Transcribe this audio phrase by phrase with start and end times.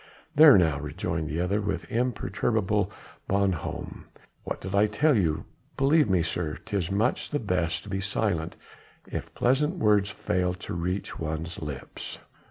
[0.33, 2.91] "There now," rejoined the other with imperturbable
[3.27, 4.05] bonhomie,
[4.43, 5.45] "what did I tell you?
[5.77, 8.55] Believe me, sir, 'tis much the best to be silent
[9.05, 12.17] if pleasant words fail to reach one's lips."